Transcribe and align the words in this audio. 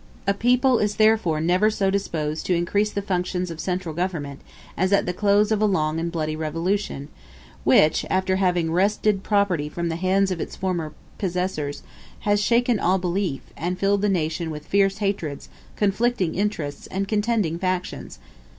A 0.25 0.33
people 0.33 0.79
is 0.79 0.95
therefore 0.95 1.39
never 1.39 1.69
so 1.69 1.91
disposed 1.91 2.47
to 2.47 2.55
increase 2.55 2.89
the 2.91 3.03
functions 3.03 3.51
of 3.51 3.59
central 3.59 3.93
government 3.93 4.41
as 4.75 4.91
at 4.91 5.05
the 5.05 5.13
close 5.13 5.51
of 5.51 5.61
a 5.61 5.67
long 5.67 5.99
and 5.99 6.11
bloody 6.11 6.35
revolution, 6.35 7.07
which, 7.63 8.03
after 8.09 8.37
having 8.37 8.71
wrested 8.71 9.21
property 9.21 9.69
from 9.69 9.89
the 9.89 9.95
hands 9.97 10.31
of 10.31 10.41
its 10.41 10.55
former 10.55 10.93
possessors, 11.19 11.83
has 12.21 12.41
shaken 12.41 12.79
all 12.79 12.97
belief, 12.97 13.41
and 13.55 13.77
filled 13.77 14.01
the 14.01 14.09
nation 14.09 14.49
with 14.49 14.65
fierce 14.65 14.97
hatreds, 14.97 15.49
conflicting 15.75 16.33
interests, 16.33 16.87
and 16.87 17.07
contending 17.07 17.59
factions. 17.59 18.17